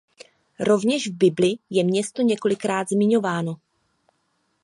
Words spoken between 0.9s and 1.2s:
v